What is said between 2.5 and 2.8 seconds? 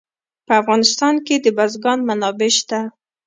شته.